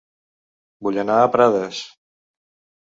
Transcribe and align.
Vull 0.87 0.97
anar 1.03 1.21
a 1.27 1.31
Prades 1.37 1.85